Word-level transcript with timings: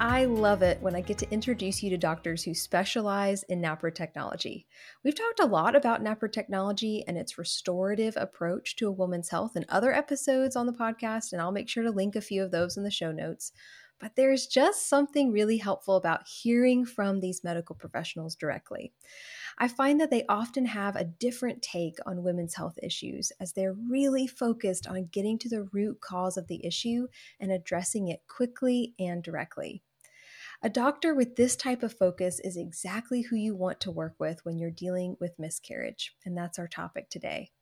I 0.00 0.26
love 0.26 0.62
it 0.62 0.80
when 0.80 0.94
I 0.94 1.00
get 1.00 1.18
to 1.18 1.30
introduce 1.32 1.82
you 1.82 1.90
to 1.90 1.96
doctors 1.96 2.44
who 2.44 2.54
specialize 2.54 3.42
in 3.44 3.60
NAPRO 3.60 3.92
technology. 3.92 4.64
We've 5.02 5.14
talked 5.14 5.40
a 5.40 5.46
lot 5.46 5.74
about 5.74 6.04
NAPRO 6.04 6.30
technology 6.30 7.02
and 7.08 7.18
its 7.18 7.36
restorative 7.36 8.16
approach 8.16 8.76
to 8.76 8.86
a 8.86 8.92
woman's 8.92 9.30
health 9.30 9.56
in 9.56 9.64
other 9.68 9.92
episodes 9.92 10.54
on 10.54 10.66
the 10.66 10.72
podcast, 10.72 11.32
and 11.32 11.42
I'll 11.42 11.50
make 11.50 11.68
sure 11.68 11.82
to 11.82 11.90
link 11.90 12.14
a 12.14 12.20
few 12.20 12.44
of 12.44 12.52
those 12.52 12.76
in 12.76 12.84
the 12.84 12.92
show 12.92 13.10
notes. 13.10 13.50
But 13.98 14.14
there's 14.14 14.46
just 14.46 14.88
something 14.88 15.32
really 15.32 15.56
helpful 15.56 15.96
about 15.96 16.28
hearing 16.28 16.86
from 16.86 17.18
these 17.18 17.42
medical 17.42 17.74
professionals 17.74 18.36
directly. 18.36 18.92
I 19.58 19.66
find 19.66 20.00
that 20.00 20.10
they 20.10 20.24
often 20.28 20.66
have 20.66 20.94
a 20.94 21.02
different 21.02 21.60
take 21.60 21.96
on 22.06 22.22
women's 22.22 22.54
health 22.54 22.78
issues 22.80 23.32
as 23.40 23.52
they're 23.52 23.74
really 23.90 24.28
focused 24.28 24.86
on 24.86 25.08
getting 25.10 25.40
to 25.40 25.48
the 25.48 25.64
root 25.72 26.00
cause 26.00 26.36
of 26.36 26.46
the 26.46 26.64
issue 26.64 27.08
and 27.40 27.50
addressing 27.50 28.06
it 28.06 28.20
quickly 28.28 28.94
and 29.00 29.24
directly. 29.24 29.82
A 30.60 30.68
doctor 30.68 31.14
with 31.14 31.36
this 31.36 31.54
type 31.54 31.84
of 31.84 31.92
focus 31.92 32.40
is 32.40 32.56
exactly 32.56 33.22
who 33.22 33.36
you 33.36 33.54
want 33.54 33.78
to 33.80 33.92
work 33.92 34.16
with 34.18 34.44
when 34.44 34.58
you're 34.58 34.72
dealing 34.72 35.16
with 35.20 35.38
miscarriage, 35.38 36.16
and 36.24 36.36
that's 36.36 36.58
our 36.58 36.66
topic 36.66 37.10
today. 37.10 37.52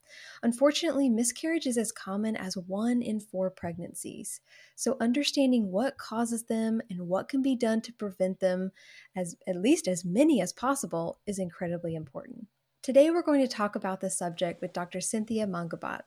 Unfortunately, 0.42 1.10
miscarriage 1.10 1.66
is 1.66 1.76
as 1.76 1.92
common 1.92 2.36
as 2.36 2.56
one 2.56 3.02
in 3.02 3.20
four 3.20 3.50
pregnancies. 3.50 4.40
So, 4.76 4.96
understanding 4.98 5.70
what 5.70 5.98
causes 5.98 6.44
them 6.44 6.80
and 6.88 7.06
what 7.06 7.28
can 7.28 7.42
be 7.42 7.54
done 7.54 7.82
to 7.82 7.92
prevent 7.92 8.40
them, 8.40 8.72
as 9.14 9.36
at 9.46 9.56
least 9.56 9.88
as 9.88 10.02
many 10.02 10.40
as 10.40 10.54
possible, 10.54 11.18
is 11.26 11.38
incredibly 11.38 11.94
important. 11.94 12.46
Today, 12.80 13.10
we're 13.10 13.20
going 13.20 13.42
to 13.42 13.48
talk 13.48 13.76
about 13.76 14.00
this 14.00 14.16
subject 14.16 14.62
with 14.62 14.72
Dr. 14.72 15.02
Cynthia 15.02 15.46
Mangubat. 15.46 16.02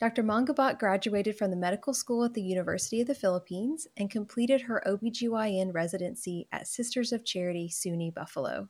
Dr. 0.00 0.22
Mangubat 0.22 0.78
graduated 0.78 1.36
from 1.36 1.50
the 1.50 1.56
medical 1.56 1.94
school 1.94 2.24
at 2.24 2.34
the 2.34 2.42
University 2.42 3.00
of 3.00 3.06
the 3.06 3.14
Philippines 3.14 3.86
and 3.96 4.10
completed 4.10 4.62
her 4.62 4.82
OBGYN 4.86 5.72
residency 5.74 6.46
at 6.52 6.68
Sisters 6.68 7.12
of 7.12 7.24
Charity, 7.24 7.68
SUNY 7.68 8.12
Buffalo. 8.12 8.68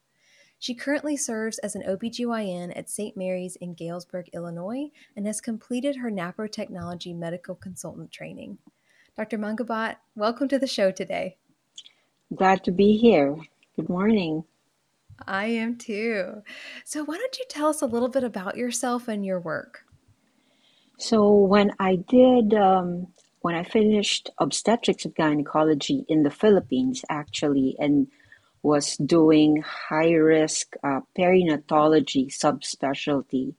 She 0.59 0.75
currently 0.75 1.17
serves 1.17 1.59
as 1.59 1.75
an 1.75 1.83
OBGYN 1.83 2.77
at 2.77 2.89
St. 2.89 3.17
Mary's 3.17 3.57
in 3.57 3.75
Galesburg, 3.75 4.29
Illinois, 4.33 4.91
and 5.15 5.27
has 5.27 5.41
completed 5.41 5.97
her 5.97 6.11
NAPRO 6.11 6.51
Technology 6.51 7.13
medical 7.13 7.55
consultant 7.55 8.11
training. 8.11 8.59
Dr. 9.17 9.39
Mangubat, 9.39 9.97
welcome 10.15 10.49
to 10.49 10.59
the 10.59 10.67
show 10.67 10.91
today. 10.91 11.37
Glad 12.35 12.65
to 12.65 12.73
be 12.73 12.97
here. 12.97 13.37
Good 13.77 13.89
morning. 13.89 14.45
I 15.27 15.47
am 15.47 15.77
too. 15.77 16.43
So, 16.85 17.05
why 17.05 17.17
don't 17.17 17.39
you 17.39 17.45
tell 17.49 17.69
us 17.69 17.83
a 17.83 17.87
little 17.87 18.09
bit 18.09 18.25
about 18.25 18.57
yourself 18.57 19.09
and 19.09 19.25
your 19.25 19.41
work? 19.41 19.86
So 20.99 21.31
when 21.31 21.73
I 21.79 21.97
did, 21.97 22.55
um, 22.55 23.09
when 23.41 23.55
I 23.55 23.65
finished 23.65 24.31
obstetrics 24.39 25.05
and 25.05 25.15
gynecology 25.15 26.05
in 26.09 26.23
the 26.23 26.31
Philippines, 26.31 27.05
actually, 27.11 27.77
and 27.79 28.09
was 28.63 28.97
doing 28.97 29.63
high 29.63 30.13
risk 30.13 30.75
uh, 30.83 31.01
perinatology 31.17 32.29
subspecialty, 32.29 33.55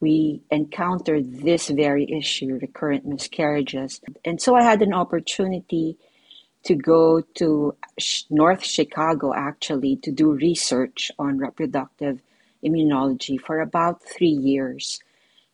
we 0.00 0.42
encountered 0.50 1.40
this 1.42 1.68
very 1.68 2.10
issue, 2.10 2.58
recurrent 2.60 3.04
miscarriages. 3.04 4.00
And 4.24 4.40
so 4.40 4.54
I 4.54 4.62
had 4.62 4.80
an 4.80 4.94
opportunity 4.94 5.98
to 6.64 6.74
go 6.74 7.20
to 7.34 7.76
North 8.30 8.64
Chicago 8.64 9.34
actually 9.34 9.96
to 9.96 10.10
do 10.10 10.32
research 10.32 11.10
on 11.18 11.38
reproductive 11.38 12.20
immunology 12.64 13.38
for 13.38 13.60
about 13.60 14.02
three 14.02 14.28
years 14.28 15.00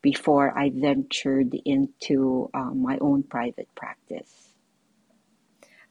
before 0.06 0.56
I 0.56 0.70
ventured 0.72 1.52
into 1.64 2.48
um, 2.54 2.80
my 2.80 2.96
own 3.00 3.24
private 3.24 3.66
practice. 3.74 4.52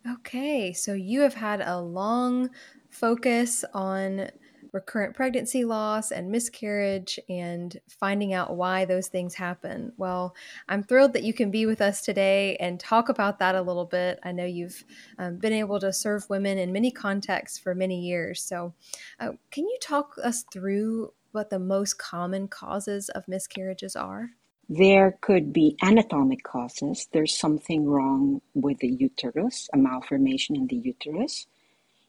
Okay, 0.10 0.72
so 0.72 0.94
you 0.94 1.20
have 1.20 1.34
had 1.34 1.60
a 1.60 1.82
long 1.82 2.50
focus 2.90 3.66
on 3.74 4.30
recurrent 4.72 5.18
pregnancy 5.18 5.66
loss 5.66 6.12
and 6.12 6.32
miscarriage 6.32 7.20
and 7.28 7.78
finding 7.90 8.32
out 8.32 8.56
why 8.56 8.86
those 8.86 9.10
things 9.10 9.36
happen. 9.36 9.92
Well, 9.98 10.34
I'm 10.70 10.84
thrilled 10.84 11.12
that 11.12 11.24
you 11.24 11.34
can 11.34 11.52
be 11.52 11.66
with 11.66 11.82
us 11.82 12.02
today 12.02 12.56
and 12.62 12.80
talk 12.80 13.10
about 13.10 13.40
that 13.40 13.56
a 13.56 13.62
little 13.62 13.86
bit. 13.86 14.18
I 14.24 14.32
know 14.32 14.46
you've 14.46 14.82
um, 15.20 15.40
been 15.40 15.52
able 15.52 15.82
to 15.82 15.92
serve 15.92 16.30
women 16.30 16.58
in 16.58 16.72
many 16.72 16.90
contexts 16.90 17.60
for 17.60 17.76
many 17.76 18.00
years. 18.00 18.42
So, 18.42 18.74
uh, 19.20 19.32
can 19.52 19.66
you 19.66 19.78
talk 19.82 20.16
us 20.24 20.46
through 20.54 21.12
what 21.36 21.52
the 21.52 21.60
most 21.60 22.00
common 22.00 22.48
causes 22.48 23.10
of 23.10 23.28
miscarriages 23.28 23.96
are? 23.96 24.32
There 24.68 25.18
could 25.22 25.54
be 25.54 25.78
anatomic 25.84 26.44
causes. 26.44 27.08
There's 27.12 27.38
something 27.38 27.86
wrong 27.86 28.42
with 28.56 28.80
the 28.80 28.88
uterus, 28.88 29.70
a 29.74 29.78
malformation 29.78 30.56
in 30.56 30.66
the 30.68 30.78
uterus. 30.78 31.46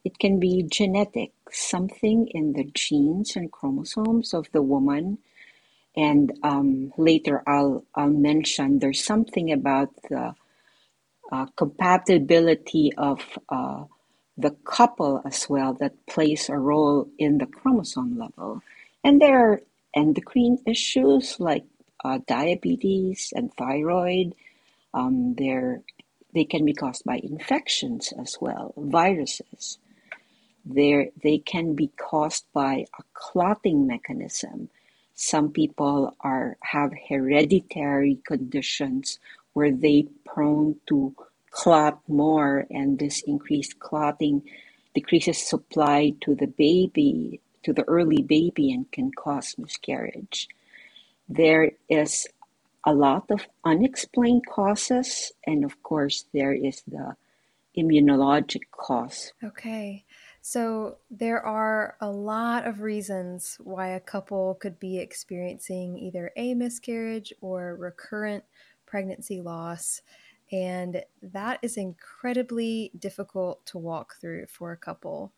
It 0.05 0.19
can 0.19 0.41
be 0.41 0.63
genetic, 0.63 1.33
something 1.51 2.29
in 2.29 2.55
the 2.55 2.65
genes 2.73 3.37
and 3.37 3.53
chromosomes 3.53 4.33
of 4.33 4.47
the 4.53 4.63
woman. 4.63 5.19
And 5.97 6.33
um, 6.43 6.93
later 6.97 7.43
I'll, 7.47 7.85
I'll 7.95 8.09
mention 8.09 8.79
there's 8.79 9.05
something 9.05 9.53
about 9.53 9.91
the 10.09 10.35
uh, 11.31 11.47
compatibility 11.57 12.93
of 12.97 13.21
uh, 13.49 13.85
the 14.39 14.53
couple 14.65 15.23
as 15.27 15.49
well 15.49 15.75
that 15.75 16.07
plays 16.07 16.49
a 16.49 16.57
role 16.57 17.09
in 17.19 17.39
the 17.39 17.47
chromosome 17.47 18.19
level. 18.19 18.63
And 19.07 19.23
there 19.23 19.39
are 19.39 19.61
endocrine 19.95 20.59
issues 20.67 21.39
like 21.39 21.63
uh, 22.05 22.19
diabetes 22.27 23.33
and 23.37 23.55
thyroid. 23.55 24.35
Um, 24.95 25.37
they 25.37 26.45
can 26.45 26.65
be 26.65 26.73
caused 26.73 27.05
by 27.05 27.21
infections 27.23 28.13
as 28.21 28.37
well, 28.41 28.75
viruses. 28.77 29.79
They're, 30.65 31.11
they 31.23 31.39
can 31.39 31.77
be 31.77 31.93
caused 31.97 32.47
by 32.53 32.87
a 32.99 33.03
clotting 33.15 33.87
mechanism. 33.87 34.71
Some 35.15 35.53
people 35.53 36.17
are 36.23 36.57
have 36.63 36.91
hereditary 37.09 38.19
conditions 38.27 39.21
where 39.53 39.71
they 39.71 40.09
prone 40.25 40.81
to 40.89 41.15
clot 41.53 42.01
more, 42.09 42.67
and 42.71 42.99
this 42.99 43.23
increased 43.23 43.79
clotting 43.79 44.43
decreases 44.95 45.39
supply 45.39 46.13
to 46.23 46.35
the 46.35 46.49
baby 46.49 47.41
to 47.67 47.73
the 47.73 47.83
early 47.89 48.23
baby 48.23 48.71
and 48.71 48.91
can 48.93 49.11
cause 49.11 49.57
miscarriage. 49.59 50.49
There 51.29 51.73
is 51.89 52.29
a 52.87 52.95
lot 52.95 53.29
of 53.33 53.45
unexplained 53.65 54.47
causes, 54.47 55.33
and 55.45 55.65
of 55.65 55.83
course, 55.83 56.27
there 56.33 56.53
is 56.53 56.85
the 56.87 57.17
immunologic 57.77 58.63
cause. 58.71 59.33
Okay. 59.43 60.05
So, 60.43 60.99
there 61.11 61.45
are 61.45 61.97
a 62.01 62.09
lot 62.09 62.69
of 62.69 62.83
reasons 62.83 63.59
why 63.59 63.89
a 63.89 64.01
couple 64.01 64.55
could 64.55 64.79
be 64.79 64.99
experiencing 64.99 65.99
either 65.99 66.31
a 66.37 66.55
miscarriage 66.55 67.33
or 67.41 67.75
recurrent 67.75 68.45
pregnancy 68.87 69.41
loss. 69.41 70.03
And 70.53 71.03
that 71.21 71.59
is 71.63 71.77
incredibly 71.77 72.93
difficult 72.97 73.67
to 73.67 73.79
walk 73.79 74.15
through 74.21 74.47
for 74.47 74.71
a 74.71 74.77
couple 74.77 75.33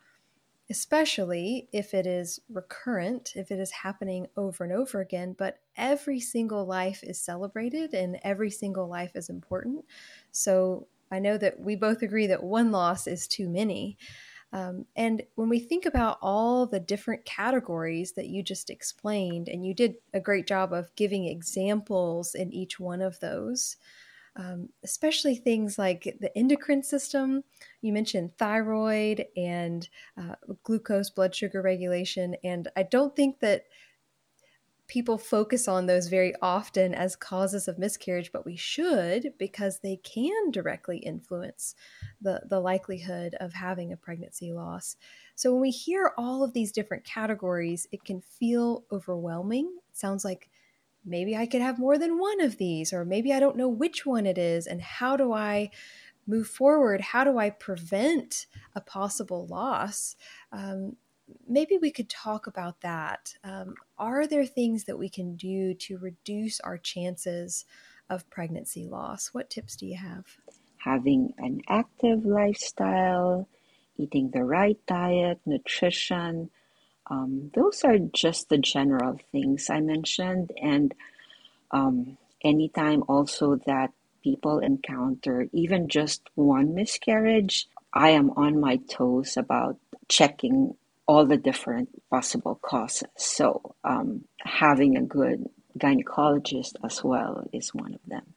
especially 0.71 1.69
if 1.73 1.95
it 1.95 2.07
is 2.07 2.41
recurrent, 2.51 3.33
if 3.37 3.51
it 3.51 3.59
is 3.59 3.71
happening 3.71 4.27
over 4.37 4.65
and 4.65 4.73
over 4.73 5.01
again. 5.01 5.35
But 5.37 5.61
every 5.77 6.21
single 6.21 6.67
life 6.67 7.03
is 7.03 7.21
celebrated 7.21 7.95
and 7.95 8.19
every 8.23 8.51
single 8.51 8.87
life 8.87 9.13
is 9.15 9.31
important. 9.31 9.85
So 10.31 10.89
I 11.11 11.21
know 11.21 11.39
that 11.39 11.61
we 11.61 11.75
both 11.75 12.03
agree 12.03 12.27
that 12.27 12.43
one 12.43 12.71
loss 12.71 13.07
is 13.07 13.27
too 13.27 13.49
many. 13.49 13.97
Um, 14.53 14.87
and 14.97 15.23
when 15.35 15.49
we 15.49 15.59
think 15.59 15.85
about 15.87 16.19
all 16.23 16.67
the 16.67 16.81
different 16.81 17.25
categories 17.25 18.13
that 18.13 18.29
you 18.29 18.43
just 18.43 18.71
explained, 18.71 19.49
and 19.49 19.65
you 19.65 19.75
did 19.75 19.97
a 20.15 20.21
great 20.21 20.47
job 20.47 20.73
of 20.73 20.95
giving 20.97 21.27
examples 21.27 22.35
in 22.35 22.53
each 22.53 22.81
one 22.81 23.03
of 23.03 23.21
those, 23.21 23.77
um, 24.37 24.69
especially 24.85 25.37
things 25.37 25.79
like 25.79 26.17
the 26.21 26.37
endocrine 26.37 26.83
system. 26.83 27.45
You 27.81 27.93
mentioned 27.93 28.37
thyroid 28.39 29.27
and 29.37 29.89
uh, 30.17 30.35
glucose 30.63 31.11
blood 31.11 31.35
sugar 31.35 31.63
regulation. 31.63 32.37
And 32.45 32.69
I 32.77 32.85
don't 32.85 33.15
think 33.15 33.41
that 33.41 33.65
people 34.87 35.19
focus 35.19 35.69
on 35.69 35.85
those 35.85 36.09
very 36.09 36.33
often 36.41 36.95
as 36.95 37.15
causes 37.15 37.69
of 37.69 37.79
miscarriage, 37.79 38.33
but 38.33 38.47
we 38.47 38.57
should 38.57 39.35
because 39.39 39.81
they 39.81 39.97
can 39.97 40.51
directly 40.51 40.97
influence 40.99 41.75
the, 42.23 42.41
the 42.49 42.59
likelihood 42.59 43.37
of 43.39 43.53
having 43.53 43.93
a 43.93 43.97
pregnancy 43.99 44.51
loss. 44.51 44.97
So 45.35 45.53
when 45.53 45.61
we 45.61 45.71
hear 45.71 46.13
all 46.17 46.43
of 46.43 46.55
these 46.55 46.73
different 46.73 47.05
categories, 47.05 47.87
it 47.93 48.03
can 48.03 48.23
feel 48.23 48.85
overwhelming 48.91 49.71
sounds 49.99 50.25
like 50.25 50.49
maybe 51.09 51.37
I 51.37 51.47
could 51.47 51.61
have 51.61 51.79
more 51.79 51.99
than 51.99 52.19
one 52.19 52.41
of 52.41 52.59
these, 52.59 52.93
or 52.93 53.05
maybe 53.05 53.33
I 53.33 53.41
don't 53.41 53.57
know 53.57 53.69
which 53.69 54.05
one 54.07 54.27
it 54.27 54.39
is. 54.39 54.67
And 54.67 54.81
how 54.81 55.17
do 55.17 55.33
I 55.33 55.71
move 56.27 56.47
forward? 56.47 57.01
How 57.01 57.25
do 57.25 57.39
I 57.39 57.51
prevent 57.51 58.47
a 58.75 58.81
possible 58.81 59.47
loss? 59.47 60.17
Um, 60.53 60.97
maybe 61.49 61.79
we 61.79 61.91
could 61.91 62.09
talk 62.09 62.47
about 62.47 62.81
that. 62.83 63.35
Um, 63.43 63.75
are 63.99 64.27
there 64.27 64.47
things 64.47 64.85
that 64.85 64.99
we 64.99 65.09
can 65.09 65.37
do 65.37 65.75
to 65.75 65.99
reduce 65.99 66.61
our 66.61 66.79
chances 66.79 67.65
of 68.11 68.29
pregnancy 68.31 68.87
loss? 68.87 69.29
What 69.29 69.51
tips 69.51 69.77
do 69.77 69.87
you 69.87 69.97
have? 69.97 70.27
Having 70.79 71.35
an 71.39 71.61
active 71.69 72.25
lifestyle, 72.25 73.49
eating 73.97 74.31
the 74.31 74.45
right 74.45 74.79
diet, 74.87 75.41
nutrition. 75.45 76.51
Um, 77.11 77.51
those 77.55 77.85
are 77.85 77.99
just 77.99 78.49
the 78.49 78.59
general 78.59 79.19
things 79.33 79.71
I 79.71 79.81
mentioned. 79.81 80.53
And 80.61 80.95
um, 81.71 82.19
anytime 82.43 83.03
also 83.09 83.57
that 83.67 83.93
people 84.23 84.59
encounter 84.59 85.49
even 85.53 85.89
just 85.89 86.23
one 86.35 86.75
miscarriage, 86.75 87.67
I 87.93 88.11
am 88.11 88.31
on 88.31 88.61
my 88.61 88.77
toes 88.77 89.37
about 89.37 89.79
checking 90.09 90.75
all 91.07 91.25
the 91.25 91.39
different 91.39 91.89
possible 92.11 92.59
causes. 92.63 93.09
So, 93.17 93.75
um, 93.83 94.25
having 94.41 94.97
a 94.97 95.03
good 95.03 95.49
gynecologist 95.79 96.73
as 96.85 97.03
well 97.03 97.49
is 97.53 97.75
one 97.75 97.95
of 97.95 98.01
them. 98.07 98.35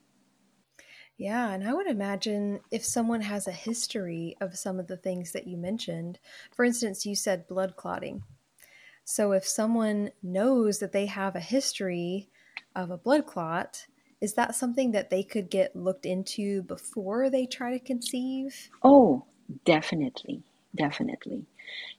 Yeah, 1.17 1.51
and 1.51 1.67
I 1.67 1.73
would 1.73 1.87
imagine 1.87 2.61
if 2.71 2.83
someone 2.83 3.21
has 3.21 3.47
a 3.47 3.51
history 3.51 4.35
of 4.41 4.57
some 4.57 4.79
of 4.79 4.87
the 4.87 4.97
things 4.97 5.33
that 5.33 5.45
you 5.45 5.57
mentioned, 5.57 6.17
for 6.51 6.65
instance, 6.65 7.05
you 7.05 7.15
said 7.15 7.47
blood 7.47 7.75
clotting. 7.75 8.23
So 9.05 9.31
if 9.31 9.47
someone 9.47 10.11
knows 10.23 10.79
that 10.79 10.91
they 10.91 11.07
have 11.07 11.35
a 11.35 11.39
history 11.39 12.29
of 12.75 12.91
a 12.91 12.97
blood 12.97 13.25
clot, 13.25 13.85
is 14.21 14.33
that 14.35 14.55
something 14.55 14.91
that 14.91 15.09
they 15.09 15.23
could 15.23 15.49
get 15.49 15.75
looked 15.75 16.05
into 16.05 16.61
before 16.63 17.29
they 17.29 17.45
try 17.45 17.71
to 17.71 17.79
conceive? 17.79 18.69
Oh, 18.83 19.25
definitely. 19.65 20.43
Definitely. 20.75 21.45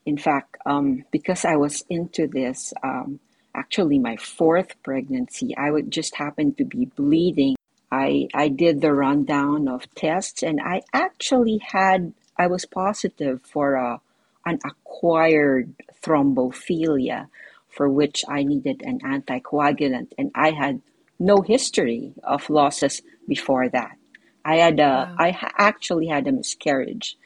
In 0.07 0.17
fact, 0.17 0.57
um, 0.65 1.05
because 1.11 1.45
I 1.45 1.57
was 1.57 1.85
into 1.91 2.27
this, 2.27 2.73
um, 2.83 3.21
actually 3.55 3.99
my 3.99 4.17
fourth 4.17 4.81
pregnancy, 4.83 5.57
I 5.57 5.71
would 5.71 5.91
just 5.91 6.15
happen 6.15 6.55
to 6.55 6.65
be 6.65 6.87
bleeding. 6.87 7.57
I, 7.91 8.29
I 8.33 8.49
did 8.49 8.81
the 8.81 8.95
rundown 8.95 9.69
of 9.69 9.93
tests 9.95 10.43
and 10.43 10.61
I 10.61 10.83
actually 10.95 11.59
had, 11.59 12.15
I 12.39 12.47
was 12.47 12.65
positive 12.65 13.43
for 13.43 13.75
a, 13.75 14.01
an 14.45 14.59
acquired 14.65 15.75
thrombophilia 16.03 17.29
for 17.69 17.89
which 17.89 18.25
I 18.29 18.43
needed 18.43 18.83
an 18.83 19.01
anticoagulant 19.01 20.13
and 20.19 20.31
I 20.35 20.51
had 20.51 20.81
no 21.19 21.41
history 21.41 22.13
of 22.23 22.51
losses 22.51 23.03
before 23.29 23.69
that. 23.69 23.97
I 24.45 24.57
had 24.57 24.81
a, 24.81 24.83
wow. 24.83 25.17
I 25.19 25.31
ha- 25.31 25.53
actually 25.57 26.07
had 26.09 26.27
a 26.27 26.33
miscarriage 26.33 27.17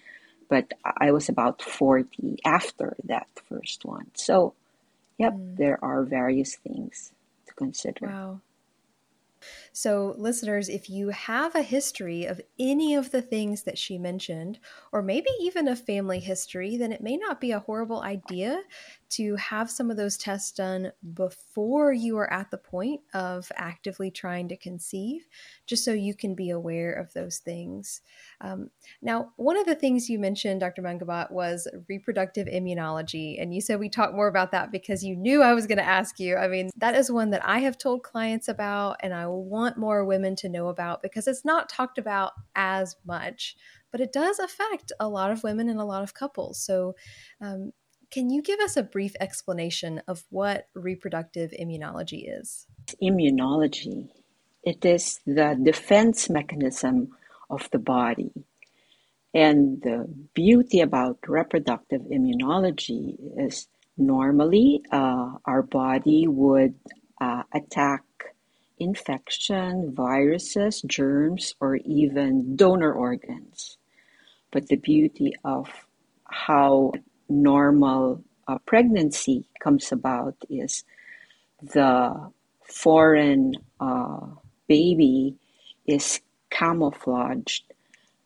but 0.48 0.72
I 0.84 1.10
was 1.10 1.28
about 1.28 1.62
40 1.62 2.38
after 2.44 2.96
that 3.04 3.26
first 3.48 3.84
one. 3.84 4.10
So, 4.14 4.54
yep, 5.18 5.34
mm. 5.34 5.56
there 5.56 5.78
are 5.82 6.04
various 6.04 6.56
things 6.56 7.12
to 7.46 7.54
consider. 7.54 8.06
Wow. 8.06 8.40
So, 9.76 10.14
listeners, 10.16 10.70
if 10.70 10.88
you 10.88 11.10
have 11.10 11.54
a 11.54 11.60
history 11.60 12.24
of 12.24 12.40
any 12.58 12.94
of 12.94 13.10
the 13.10 13.20
things 13.20 13.64
that 13.64 13.76
she 13.76 13.98
mentioned, 13.98 14.58
or 14.90 15.02
maybe 15.02 15.28
even 15.38 15.68
a 15.68 15.76
family 15.76 16.18
history, 16.18 16.78
then 16.78 16.92
it 16.92 17.02
may 17.02 17.18
not 17.18 17.42
be 17.42 17.52
a 17.52 17.60
horrible 17.60 18.00
idea 18.00 18.62
to 19.08 19.36
have 19.36 19.70
some 19.70 19.90
of 19.90 19.98
those 19.98 20.16
tests 20.16 20.50
done 20.50 20.92
before 21.12 21.92
you 21.92 22.16
are 22.16 22.32
at 22.32 22.50
the 22.50 22.56
point 22.56 23.02
of 23.12 23.52
actively 23.54 24.10
trying 24.10 24.48
to 24.48 24.56
conceive, 24.56 25.26
just 25.66 25.84
so 25.84 25.92
you 25.92 26.14
can 26.14 26.34
be 26.34 26.48
aware 26.48 26.92
of 26.94 27.12
those 27.12 27.38
things. 27.38 28.00
Um, 28.40 28.70
now, 29.02 29.32
one 29.36 29.58
of 29.58 29.66
the 29.66 29.74
things 29.74 30.08
you 30.08 30.18
mentioned, 30.18 30.60
Dr. 30.60 30.80
Mangubat, 30.80 31.30
was 31.30 31.68
reproductive 31.88 32.48
immunology. 32.48 33.40
And 33.40 33.54
you 33.54 33.60
said 33.60 33.78
we 33.78 33.90
talk 33.90 34.14
more 34.14 34.28
about 34.28 34.52
that 34.52 34.72
because 34.72 35.04
you 35.04 35.16
knew 35.16 35.42
I 35.42 35.52
was 35.52 35.66
going 35.66 35.78
to 35.78 35.84
ask 35.84 36.18
you. 36.18 36.36
I 36.36 36.48
mean, 36.48 36.70
that 36.78 36.96
is 36.96 37.10
one 37.10 37.30
that 37.30 37.46
I 37.46 37.58
have 37.58 37.76
told 37.76 38.02
clients 38.02 38.48
about, 38.48 38.96
and 39.00 39.12
I 39.12 39.26
want 39.66 39.78
more 39.78 40.04
women 40.04 40.36
to 40.36 40.48
know 40.48 40.68
about 40.68 41.02
because 41.02 41.26
it's 41.26 41.44
not 41.44 41.68
talked 41.68 41.98
about 41.98 42.32
as 42.54 42.96
much 43.04 43.56
but 43.96 44.02
it 44.02 44.12
does 44.12 44.38
affect 44.38 44.92
a 45.00 45.08
lot 45.08 45.30
of 45.30 45.42
women 45.42 45.70
and 45.70 45.80
a 45.80 45.84
lot 45.84 46.02
of 46.02 46.12
couples. 46.12 46.62
So, 46.62 46.96
um, 47.40 47.72
can 48.10 48.28
you 48.28 48.42
give 48.42 48.60
us 48.60 48.76
a 48.76 48.82
brief 48.82 49.14
explanation 49.20 50.02
of 50.06 50.24
what 50.28 50.68
reproductive 50.74 51.50
immunology 51.58 52.24
is? 52.40 52.66
Immunology. 53.02 54.08
It 54.62 54.84
is 54.84 55.20
the 55.26 55.58
defense 55.60 56.28
mechanism 56.28 57.16
of 57.48 57.70
the 57.72 57.78
body. 57.78 58.32
And 59.32 59.80
the 59.80 60.06
beauty 60.34 60.80
about 60.80 61.18
reproductive 61.26 62.02
immunology 62.02 63.16
is 63.38 63.66
normally 63.96 64.82
uh, 64.92 65.36
our 65.46 65.62
body 65.62 66.28
would 66.28 66.74
uh, 67.18 67.44
attack 67.54 68.02
infection, 68.78 69.94
viruses, 69.94 70.82
germs, 70.86 71.54
or 71.60 71.76
even 71.76 72.56
donor 72.56 72.92
organs. 72.92 73.78
But 74.50 74.68
the 74.68 74.76
beauty 74.76 75.34
of 75.44 75.68
how 76.24 76.92
normal 77.28 78.22
uh, 78.48 78.58
pregnancy 78.66 79.48
comes 79.60 79.92
about 79.92 80.36
is 80.48 80.84
the 81.62 82.30
foreign 82.62 83.54
uh, 83.80 84.26
baby 84.68 85.36
is 85.86 86.20
camouflaged. 86.50 87.64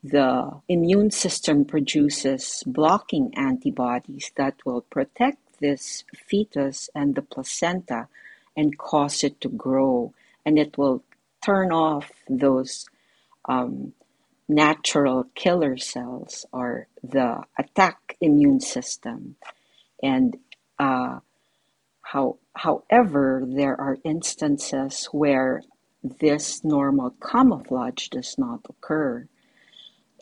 The 0.02 0.50
immune 0.68 1.10
system 1.10 1.64
produces 1.64 2.62
blocking 2.66 3.32
antibodies 3.36 4.32
that 4.36 4.54
will 4.64 4.80
protect 4.82 5.38
this 5.60 6.04
fetus 6.14 6.88
and 6.94 7.14
the 7.14 7.22
placenta 7.22 8.08
and 8.56 8.78
cause 8.78 9.22
it 9.22 9.40
to 9.42 9.48
grow. 9.48 10.14
And 10.44 10.58
it 10.58 10.76
will 10.78 11.02
turn 11.44 11.72
off 11.72 12.10
those 12.28 12.86
um, 13.48 13.92
natural 14.48 15.24
killer 15.34 15.76
cells 15.76 16.44
or 16.52 16.88
the 17.02 17.42
attack 17.58 18.16
immune 18.20 18.60
system. 18.60 19.36
And 20.02 20.36
uh, 20.78 21.20
how, 22.02 22.38
however, 22.54 23.44
there 23.46 23.80
are 23.80 23.98
instances 24.04 25.08
where 25.12 25.62
this 26.02 26.64
normal 26.64 27.14
camouflage 27.22 28.08
does 28.08 28.36
not 28.38 28.60
occur. 28.68 29.28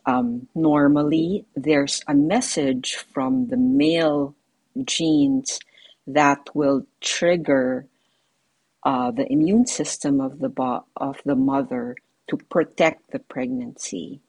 Um, 0.05 0.49
normally, 0.55 1.45
there's 1.55 2.03
a 2.07 2.15
message 2.15 2.95
from 2.95 3.49
the 3.49 3.57
male 3.57 4.35
genes 4.85 5.61
that 6.07 6.41
will 6.55 6.87
trigger 7.01 7.87
uh, 8.85 9.11
the 9.11 9.31
immune 9.31 9.67
system 9.67 10.21
of 10.21 10.39
the 10.39 10.49
bo- 10.49 10.85
of 10.97 11.21
the 11.25 11.35
mother 11.35 11.97
to 12.29 12.37
protect 12.37 13.11
the 13.11 13.19
pregnancy. 13.19 14.21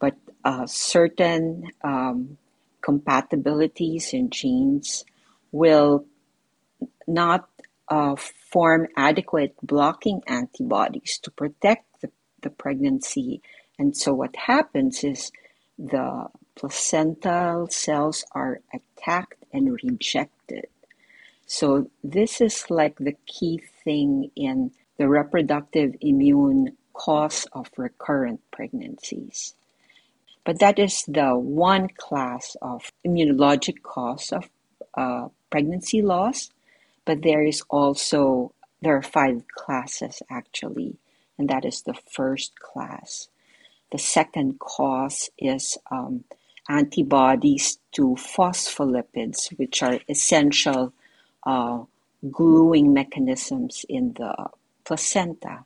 But 0.00 0.16
uh, 0.44 0.66
certain 0.66 1.70
um, 1.82 2.38
compatibilities 2.82 4.12
in 4.12 4.30
genes 4.30 5.04
will 5.52 6.06
not 7.06 7.48
uh, 7.88 8.16
form 8.16 8.86
adequate 8.96 9.54
blocking 9.62 10.22
antibodies 10.26 11.18
to 11.22 11.30
protect 11.30 11.84
the, 12.00 12.10
the 12.42 12.50
pregnancy. 12.50 13.40
And 13.78 13.96
so 13.96 14.12
what 14.14 14.36
happens 14.36 15.04
is 15.04 15.32
the 15.78 16.26
placental 16.54 17.68
cells 17.68 18.24
are 18.32 18.60
attacked 18.74 19.44
and 19.52 19.72
rejected. 19.82 20.37
So 21.48 21.90
this 22.04 22.42
is 22.42 22.70
like 22.70 22.98
the 22.98 23.16
key 23.26 23.62
thing 23.82 24.30
in 24.36 24.70
the 24.98 25.08
reproductive 25.08 25.96
immune 26.02 26.76
cause 26.92 27.46
of 27.52 27.70
recurrent 27.78 28.42
pregnancies. 28.50 29.54
But 30.44 30.58
that 30.58 30.78
is 30.78 31.04
the 31.08 31.38
one 31.38 31.88
class 31.96 32.54
of 32.60 32.92
immunologic 33.06 33.82
cause 33.82 34.30
of 34.30 34.50
uh, 34.94 35.28
pregnancy 35.48 36.02
loss. 36.02 36.50
But 37.06 37.22
there 37.22 37.42
is 37.42 37.62
also, 37.70 38.52
there 38.82 38.96
are 38.96 39.02
five 39.02 39.42
classes 39.48 40.22
actually, 40.30 40.98
and 41.38 41.48
that 41.48 41.64
is 41.64 41.80
the 41.80 41.94
first 41.94 42.58
class. 42.60 43.28
The 43.90 43.98
second 43.98 44.58
cause 44.58 45.30
is 45.38 45.78
um, 45.90 46.24
antibodies 46.68 47.78
to 47.92 48.16
phospholipids, 48.18 49.48
which 49.58 49.82
are 49.82 50.00
essential 50.10 50.92
uh, 51.44 51.82
gluing 52.30 52.92
mechanisms 52.92 53.84
in 53.88 54.14
the 54.14 54.48
placenta 54.84 55.64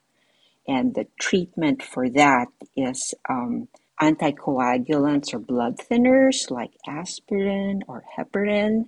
and 0.67 0.95
the 0.95 1.07
treatment 1.19 1.83
for 1.83 2.09
that 2.11 2.49
is 2.76 3.14
um, 3.29 3.69
anticoagulants 4.00 5.35
or 5.35 5.38
blood 5.38 5.79
thinners 5.79 6.50
like 6.50 6.73
aspirin 6.87 7.83
or 7.88 8.05
heparin. 8.17 8.87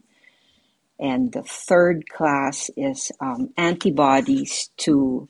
And 0.99 1.33
the 1.33 1.43
third 1.43 2.09
class 2.09 2.71
is 2.77 3.11
um, 3.21 3.51
antibodies 3.57 4.71
to 4.79 5.29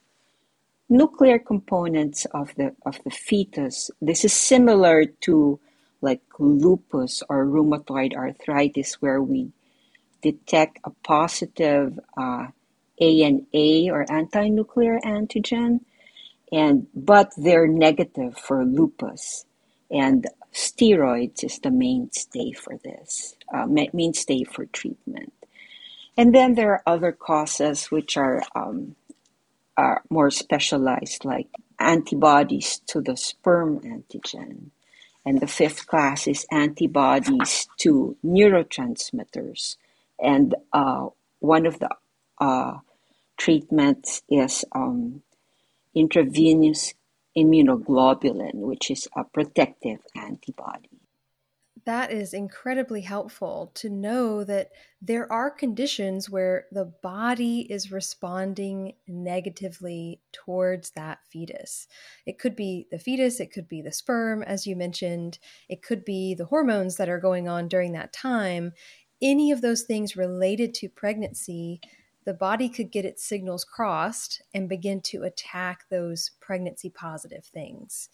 nuclear 0.88 1.38
components 1.38 2.26
of 2.26 2.54
the 2.56 2.76
of 2.84 3.02
the 3.04 3.10
fetus. 3.10 3.90
This 4.02 4.24
is 4.24 4.34
similar 4.34 5.06
to 5.22 5.58
like 6.02 6.20
lupus 6.38 7.22
or 7.30 7.46
rheumatoid 7.46 8.14
arthritis, 8.14 9.00
where 9.00 9.22
we 9.22 9.52
detect 10.28 10.78
a 10.84 10.90
positive 11.14 12.00
uh, 12.16 12.46
ANA 13.00 13.92
or 13.94 14.00
anti-nuclear 14.10 14.96
antigen, 15.04 15.80
and 16.50 16.86
but 16.94 17.28
they're 17.36 17.68
negative 17.68 18.38
for 18.38 18.64
lupus, 18.64 19.44
and 19.90 20.26
steroids 20.52 21.44
is 21.44 21.58
the 21.58 21.70
mainstay 21.70 22.52
for 22.52 22.74
this, 22.88 23.36
uh, 23.52 23.66
mainstay 23.92 24.44
for 24.44 24.64
treatment. 24.66 25.32
And 26.16 26.34
then 26.34 26.54
there 26.54 26.72
are 26.72 26.82
other 26.86 27.12
causes 27.12 27.90
which 27.90 28.16
are 28.16 28.42
um, 28.54 28.96
are 29.76 30.02
more 30.08 30.30
specialized, 30.30 31.24
like 31.24 31.48
antibodies 31.78 32.80
to 32.86 33.00
the 33.00 33.16
sperm 33.16 33.80
antigen. 33.80 34.70
And 35.26 35.40
the 35.40 35.46
fifth 35.60 35.86
class 35.86 36.28
is 36.28 36.46
antibodies 36.52 37.66
to 37.78 38.16
neurotransmitters. 38.24 39.76
And 40.20 40.54
uh, 40.72 41.08
one 41.40 41.66
of 41.66 41.78
the 41.78 41.90
uh, 42.40 42.78
treatments 43.36 44.22
is 44.28 44.64
um, 44.72 45.22
intravenous 45.94 46.94
immunoglobulin, 47.36 48.54
which 48.54 48.90
is 48.90 49.08
a 49.16 49.24
protective 49.24 50.00
antibody 50.16 50.90
that 51.86 52.10
is 52.10 52.32
incredibly 52.32 53.02
helpful 53.02 53.70
to 53.74 53.90
know 53.90 54.42
that 54.44 54.70
there 55.02 55.30
are 55.30 55.50
conditions 55.50 56.30
where 56.30 56.64
the 56.72 56.84
body 57.02 57.60
is 57.70 57.92
responding 57.92 58.94
negatively 59.06 60.20
towards 60.32 60.90
that 60.92 61.18
fetus. 61.30 61.86
It 62.24 62.38
could 62.38 62.56
be 62.56 62.86
the 62.90 62.98
fetus, 62.98 63.38
it 63.38 63.52
could 63.52 63.68
be 63.68 63.82
the 63.82 63.92
sperm, 63.92 64.42
as 64.42 64.66
you 64.66 64.76
mentioned, 64.76 65.38
it 65.68 65.82
could 65.82 66.04
be 66.04 66.34
the 66.34 66.46
hormones 66.46 66.96
that 66.96 67.08
are 67.08 67.20
going 67.20 67.48
on 67.48 67.68
during 67.68 67.92
that 67.92 68.12
time. 68.12 68.72
Any 69.24 69.50
of 69.50 69.62
those 69.62 69.82
things 69.82 70.16
related 70.16 70.74
to 70.74 70.88
pregnancy, 70.90 71.80
the 72.26 72.34
body 72.34 72.68
could 72.68 72.92
get 72.92 73.06
its 73.06 73.24
signals 73.24 73.64
crossed 73.64 74.42
and 74.52 74.68
begin 74.68 75.00
to 75.02 75.22
attack 75.22 75.84
those 75.88 76.32
pregnancy 76.40 76.90
positive 76.90 77.44
things. 77.46 78.10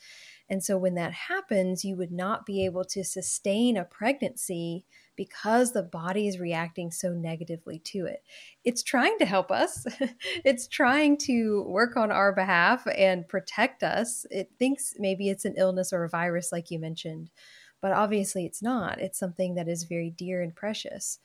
And 0.49 0.63
so 0.63 0.79
when 0.79 0.95
that 0.95 1.13
happens, 1.13 1.85
you 1.85 1.97
would 1.97 2.13
not 2.13 2.47
be 2.47 2.65
able 2.65 2.85
to 2.87 3.03
sustain 3.03 3.77
a 3.77 3.85
pregnancy 3.85 4.85
because 5.17 5.73
the 5.73 5.83
body 5.83 6.29
is 6.29 6.39
reacting 6.39 6.91
so 6.93 7.11
negatively 7.11 7.81
to 7.81 8.07
it. 8.07 8.23
It's 8.65 8.83
trying 8.83 9.19
to 9.19 9.27
help 9.27 9.51
us, 9.51 9.87
it's 10.45 10.67
trying 10.67 11.19
to 11.19 11.63
work 11.65 11.97
on 11.97 12.11
our 12.11 12.33
behalf 12.33 12.87
and 12.97 13.29
protect 13.29 13.83
us. 13.83 14.27
It 14.31 14.51
thinks 14.59 14.95
maybe 14.97 15.29
it's 15.29 15.45
an 15.45 15.55
illness 15.57 15.93
or 15.93 16.05
a 16.05 16.09
virus, 16.09 16.53
like 16.53 16.71
you 16.71 16.79
mentioned, 16.79 17.31
but 17.81 17.93
obviously 17.93 18.47
it's 18.47 18.63
not. 18.63 19.01
It's 19.01 19.19
something 19.19 19.55
that 19.55 19.69
is 19.69 19.85
very 19.85 20.11
dear 20.11 20.43
and 20.43 20.55
precious. 20.55 21.19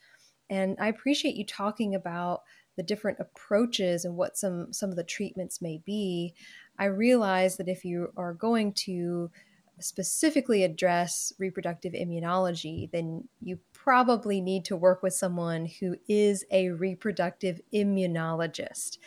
And 0.48 0.76
I 0.80 0.88
appreciate 0.88 1.34
you 1.34 1.44
talking 1.44 1.94
about 1.94 2.42
the 2.76 2.82
different 2.82 3.18
approaches 3.20 4.04
and 4.04 4.16
what 4.16 4.36
some 4.36 4.72
some 4.72 4.90
of 4.90 4.96
the 4.96 5.04
treatments 5.04 5.62
may 5.62 5.78
be 5.84 6.34
I 6.78 6.86
realize 6.86 7.56
that 7.56 7.68
if 7.68 7.84
you 7.84 8.12
are 8.16 8.34
going 8.34 8.72
to 8.72 9.30
specifically 9.78 10.62
address 10.62 11.32
reproductive 11.38 11.92
immunology, 11.92 12.90
then 12.90 13.28
you 13.40 13.58
probably 13.72 14.40
need 14.40 14.64
to 14.66 14.76
work 14.76 15.02
with 15.02 15.12
someone 15.12 15.66
who 15.66 15.96
is 16.08 16.44
a 16.50 16.70
reproductive 16.70 17.60
immunologist. 17.74 18.98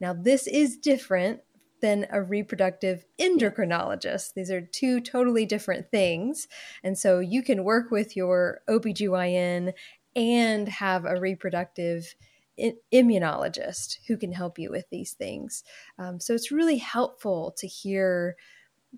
Now, 0.00 0.12
this 0.12 0.46
is 0.46 0.76
different 0.76 1.40
than 1.80 2.06
a 2.10 2.22
reproductive 2.22 3.04
endocrinologist. 3.20 4.34
These 4.34 4.50
are 4.50 4.60
two 4.60 5.00
totally 5.00 5.46
different 5.46 5.90
things. 5.90 6.48
And 6.82 6.98
so 6.98 7.20
you 7.20 7.42
can 7.42 7.64
work 7.64 7.90
with 7.90 8.16
your 8.16 8.60
OBGYN 8.68 9.72
and 10.16 10.68
have 10.68 11.04
a 11.04 11.20
reproductive 11.20 12.14
immunologist 12.92 13.98
who 14.08 14.16
can 14.16 14.32
help 14.32 14.58
you 14.58 14.70
with 14.70 14.86
these 14.90 15.12
things. 15.12 15.62
Um, 15.98 16.18
so 16.18 16.34
it's 16.34 16.50
really 16.50 16.78
helpful 16.78 17.54
to 17.58 17.66
hear 17.66 18.36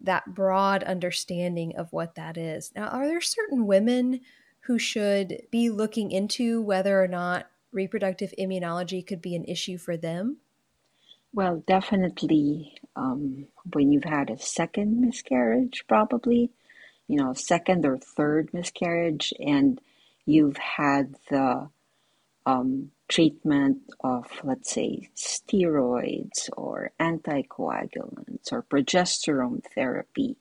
that 0.03 0.35
broad 0.35 0.83
understanding 0.85 1.77
of 1.77 1.93
what 1.93 2.15
that 2.15 2.37
is. 2.37 2.73
Now, 2.75 2.89
are 2.89 3.07
there 3.07 3.21
certain 3.21 3.67
women 3.67 4.21
who 4.61 4.79
should 4.79 5.43
be 5.51 5.69
looking 5.69 6.11
into 6.11 6.63
whether 6.63 7.03
or 7.03 7.09
not 7.09 7.51
reproductive 7.73 8.33
immunology 8.39 9.07
could 9.07 9.21
be 9.21 9.35
an 9.35 9.45
issue 9.45 9.79
for 9.79 9.97
them? 9.97 10.39
Well, 11.33 11.63
definitely 11.67 12.77
um, 12.97 13.47
when 13.73 13.93
you've 13.93 14.05
had 14.05 14.31
a 14.31 14.39
second 14.39 15.01
miscarriage, 15.01 15.85
probably, 15.89 16.51
you 17.09 17.17
know, 17.19 17.35
second 17.35 17.87
or 17.87 17.99
third 17.99 18.51
miscarriage, 18.53 19.33
and 19.39 19.81
you've 20.27 20.57
had 20.57 21.15
the 21.31 21.69
um, 22.47 22.91
treatment 23.09 23.79
of, 24.01 24.27
let's 24.45 24.73
say, 24.73 25.11
steroids 25.17 26.49
or 26.57 26.93
anticoagulants 27.01 28.53
or 28.53 28.63
progesterone 28.63 29.63
therapy 29.75 30.37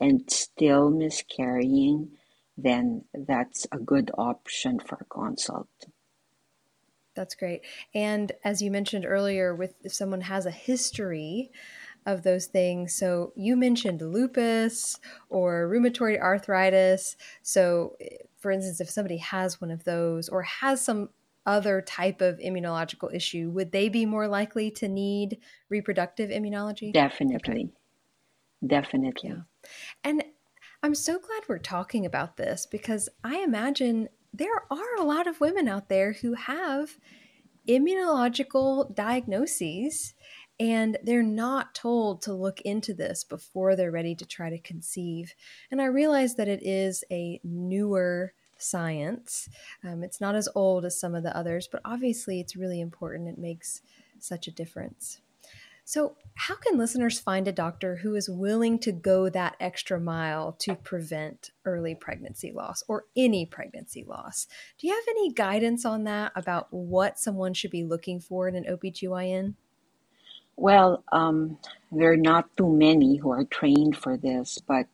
and 0.00 0.30
still 0.30 0.90
miscarrying, 0.90 2.10
then 2.56 3.04
that's 3.14 3.66
a 3.72 3.78
good 3.78 4.10
option 4.18 4.80
for 4.80 5.06
consult. 5.10 5.68
That's 7.14 7.34
great. 7.34 7.62
And 7.94 8.32
as 8.44 8.60
you 8.60 8.70
mentioned 8.70 9.04
earlier, 9.06 9.54
with 9.54 9.74
if 9.84 9.94
someone 9.94 10.22
has 10.22 10.46
a 10.46 10.50
history 10.50 11.50
of 12.06 12.22
those 12.22 12.46
things, 12.46 12.94
so 12.94 13.32
you 13.36 13.56
mentioned 13.56 14.02
lupus 14.02 14.98
or 15.28 15.68
rheumatoid 15.68 16.20
arthritis. 16.20 17.16
So, 17.42 17.96
eh, 18.00 18.16
for 18.36 18.50
instance, 18.50 18.80
if 18.80 18.90
somebody 18.90 19.18
has 19.18 19.60
one 19.60 19.70
of 19.70 19.84
those 19.84 20.28
or 20.28 20.42
has 20.42 20.80
some 20.80 21.10
other 21.46 21.80
type 21.82 22.20
of 22.20 22.38
immunological 22.38 23.14
issue, 23.14 23.50
would 23.50 23.72
they 23.72 23.88
be 23.88 24.06
more 24.06 24.26
likely 24.28 24.70
to 24.72 24.88
need 24.88 25.38
reproductive 25.68 26.30
immunology? 26.30 26.92
Definitely. 26.92 27.54
Okay. 27.54 27.72
Definitely. 28.66 29.30
Yeah. 29.30 29.42
And 30.02 30.24
I'm 30.82 30.94
so 30.94 31.18
glad 31.18 31.42
we're 31.48 31.58
talking 31.58 32.04
about 32.06 32.36
this 32.36 32.66
because 32.66 33.08
I 33.22 33.38
imagine 33.38 34.08
there 34.34 34.64
are 34.68 34.96
a 34.98 35.04
lot 35.04 35.28
of 35.28 35.40
women 35.40 35.68
out 35.68 35.88
there 35.88 36.14
who 36.14 36.34
have 36.34 36.98
immunological 37.68 38.92
diagnoses 38.94 40.12
and 40.58 40.98
they're 41.02 41.22
not 41.22 41.74
told 41.74 42.20
to 42.22 42.32
look 42.32 42.60
into 42.62 42.94
this 42.94 43.24
before 43.24 43.74
they're 43.74 43.90
ready 43.90 44.14
to 44.14 44.26
try 44.26 44.50
to 44.50 44.58
conceive. 44.58 45.34
And 45.70 45.80
I 45.80 45.86
realize 45.86 46.34
that 46.34 46.48
it 46.48 46.62
is 46.62 47.04
a 47.10 47.40
newer 47.42 48.34
science. 48.58 49.48
Um, 49.82 50.02
it's 50.02 50.20
not 50.20 50.34
as 50.34 50.48
old 50.54 50.84
as 50.84 50.98
some 50.98 51.14
of 51.14 51.22
the 51.22 51.36
others, 51.36 51.68
but 51.70 51.80
obviously 51.84 52.40
it's 52.40 52.56
really 52.56 52.80
important. 52.80 53.28
It 53.28 53.38
makes 53.38 53.82
such 54.18 54.46
a 54.46 54.52
difference. 54.52 55.20
So, 55.86 56.16
how 56.36 56.56
can 56.56 56.78
listeners 56.78 57.20
find 57.20 57.46
a 57.46 57.52
doctor 57.52 57.96
who 57.96 58.14
is 58.14 58.28
willing 58.28 58.78
to 58.80 58.90
go 58.90 59.28
that 59.28 59.54
extra 59.60 60.00
mile 60.00 60.52
to 60.60 60.74
prevent 60.74 61.50
early 61.66 61.94
pregnancy 61.94 62.52
loss 62.52 62.82
or 62.88 63.04
any 63.14 63.44
pregnancy 63.44 64.02
loss? 64.02 64.46
Do 64.78 64.86
you 64.86 64.94
have 64.94 65.04
any 65.08 65.30
guidance 65.32 65.84
on 65.84 66.04
that 66.04 66.32
about 66.34 66.68
what 66.70 67.18
someone 67.18 67.52
should 67.52 67.70
be 67.70 67.84
looking 67.84 68.18
for 68.18 68.48
in 68.48 68.56
an 68.56 68.64
OBGYN? 68.64 69.54
Well, 70.56 71.04
um, 71.12 71.58
there 71.92 72.12
are 72.12 72.16
not 72.16 72.56
too 72.56 72.70
many 72.70 73.16
who 73.16 73.30
are 73.30 73.44
trained 73.44 73.96
for 73.96 74.16
this, 74.16 74.58
but 74.66 74.86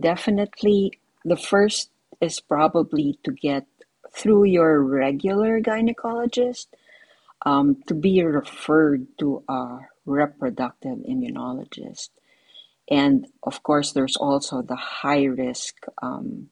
definitely 0.00 0.98
the 1.24 1.36
first 1.36 1.90
is 2.22 2.40
probably 2.40 3.18
to 3.24 3.32
get 3.32 3.66
through 4.10 4.44
your 4.44 4.82
regular 4.82 5.60
gynecologist 5.60 6.68
um, 7.42 7.82
to 7.88 7.94
be 7.94 8.22
referred 8.22 9.06
to 9.18 9.42
a 9.48 9.80
reproductive 10.06 10.98
immunologist. 10.98 12.10
And 12.90 13.26
of 13.42 13.62
course, 13.62 13.92
there's 13.92 14.16
also 14.16 14.62
the 14.62 14.76
high 14.76 15.24
risk 15.24 15.74
um, 16.02 16.50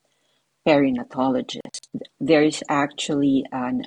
perinatologist. 0.67 1.81
There 2.21 2.43
is 2.43 2.63
actually 2.69 3.45
an 3.53 3.85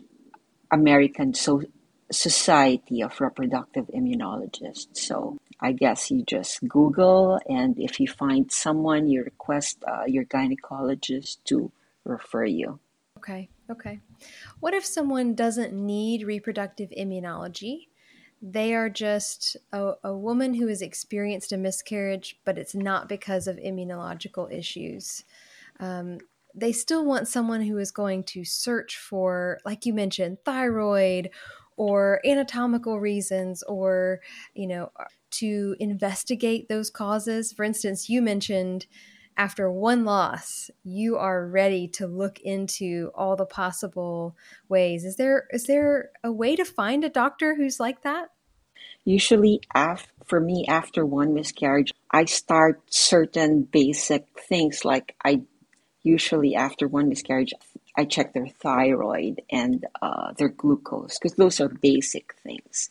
American 0.72 1.34
so- 1.34 1.64
Society 2.12 3.02
of 3.02 3.20
Reproductive 3.20 3.88
Immunologists. 3.88 4.98
So 4.98 5.38
I 5.60 5.72
guess 5.72 6.12
you 6.12 6.24
just 6.24 6.68
Google, 6.68 7.40
and 7.50 7.80
if 7.80 8.00
you 8.00 8.08
find 8.08 8.52
someone, 8.52 9.08
you 9.08 9.24
request 9.24 9.84
uh, 9.88 10.04
your 10.06 10.26
gynecologist 10.26 11.38
to 11.46 11.72
refer 12.04 12.46
you. 12.46 12.80
Okay, 13.18 13.50
okay. 13.72 14.00
What 14.60 14.74
if 14.74 14.86
someone 14.86 15.34
doesn't 15.34 15.74
need 15.74 16.24
reproductive 16.24 16.92
immunology? 16.92 17.88
They 18.48 18.76
are 18.76 18.92
just 18.92 19.58
a, 19.74 19.94
a 20.04 20.16
woman 20.16 20.54
who 20.54 20.68
has 20.68 20.84
experienced 20.84 21.52
a 21.52 21.58
miscarriage, 21.58 22.40
but 22.46 22.60
it's 22.60 22.76
not 22.76 23.10
because 23.10 23.48
of 23.48 23.58
immunological 23.58 24.54
issues. 24.54 25.24
Um, 25.80 26.20
they 26.54 26.72
still 26.72 27.04
want 27.04 27.28
someone 27.28 27.64
who 27.64 27.80
is 27.80 27.90
going 27.90 28.24
to 28.26 28.46
search 28.46 28.98
for, 28.98 29.58
like 29.66 29.88
you 29.88 29.96
mentioned, 29.96 30.38
thyroid 30.46 31.32
or 31.76 32.22
anatomical 32.24 33.00
reasons 33.00 33.64
or, 33.64 34.22
you 34.54 34.68
know, 34.68 34.92
to 35.32 35.76
investigate 35.80 36.70
those 36.70 36.92
causes. 36.92 37.52
For 37.52 37.64
instance, 37.64 38.10
you 38.12 38.22
mentioned 38.22 38.86
after 39.38 39.72
one 39.72 40.06
loss, 40.06 40.70
you 40.84 41.18
are 41.18 41.48
ready 41.48 41.88
to 41.90 42.06
look 42.06 42.40
into 42.42 43.12
all 43.16 43.36
the 43.36 43.48
possible 43.48 44.38
ways. 44.70 45.04
Is 45.04 45.16
there 45.16 45.48
is 45.50 45.64
there 45.64 46.12
a 46.24 46.32
way 46.32 46.56
to 46.56 46.64
find 46.64 47.04
a 47.04 47.10
doctor 47.10 47.56
who's 47.56 47.80
like 47.80 48.04
that? 48.04 48.30
Usually, 49.06 49.62
af- 49.76 50.12
for 50.26 50.40
me, 50.42 50.66
after 50.68 51.06
one 51.06 51.34
miscarriage, 51.34 51.94
I 52.12 52.26
start 52.26 52.82
certain 52.90 53.64
basic 53.64 54.26
things 54.50 54.84
like 54.86 55.16
I 55.24 55.44
usually 56.04 56.56
after 56.56 56.88
one 56.88 57.10
miscarriage, 57.10 57.54
I 57.98 58.06
check 58.06 58.34
their 58.34 58.48
thyroid 58.48 59.42
and 59.52 59.86
uh, 60.02 60.34
their 60.38 60.50
glucose 60.50 61.18
because 61.20 61.36
those 61.36 61.60
are 61.60 61.70
basic 61.70 62.36
things. 62.44 62.90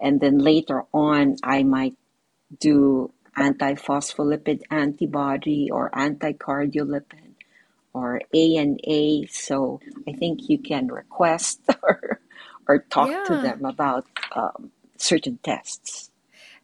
And 0.00 0.20
then 0.20 0.38
later 0.38 0.84
on, 0.92 1.36
I 1.44 1.62
might 1.62 1.94
do 2.60 3.12
antiphospholipid 3.38 4.62
antibody 4.70 5.70
or 5.70 5.90
anticardiolipin 5.90 7.34
or 7.92 8.22
ANA. 8.34 9.28
So 9.28 9.80
I 10.08 10.12
think 10.12 10.48
you 10.48 10.58
can 10.58 10.88
request 10.88 11.60
or, 11.82 12.20
or 12.68 12.78
talk 12.90 13.08
yeah. 13.10 13.24
to 13.26 13.36
them 13.36 13.64
about 13.64 14.06
um, 14.34 14.70
certain 14.96 15.38
tests. 15.42 16.10